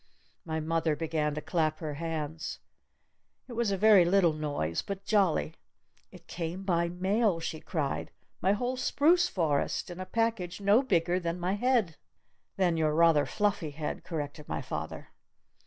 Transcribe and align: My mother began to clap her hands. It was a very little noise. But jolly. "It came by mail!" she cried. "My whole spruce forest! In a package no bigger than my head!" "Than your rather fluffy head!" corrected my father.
My 0.45 0.59
mother 0.59 0.95
began 0.95 1.35
to 1.35 1.41
clap 1.41 1.77
her 1.77 1.93
hands. 1.93 2.57
It 3.47 3.53
was 3.53 3.69
a 3.69 3.77
very 3.77 4.03
little 4.03 4.33
noise. 4.33 4.81
But 4.81 5.05
jolly. 5.05 5.53
"It 6.09 6.25
came 6.25 6.63
by 6.63 6.89
mail!" 6.89 7.39
she 7.39 7.59
cried. 7.59 8.09
"My 8.41 8.53
whole 8.53 8.77
spruce 8.77 9.27
forest! 9.27 9.91
In 9.91 9.99
a 9.99 10.07
package 10.07 10.59
no 10.59 10.81
bigger 10.81 11.19
than 11.19 11.39
my 11.39 11.53
head!" 11.53 11.97
"Than 12.57 12.77
your 12.77 12.95
rather 12.95 13.27
fluffy 13.27 13.69
head!" 13.69 14.03
corrected 14.03 14.47
my 14.49 14.63
father. 14.63 15.09